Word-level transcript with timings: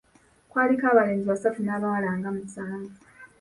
Kwaliko 0.51 0.85
abalenzi 0.87 1.25
basatu 1.31 1.59
n’abawala 1.61 2.09
nga 2.17 2.29
musanvu. 2.35 2.95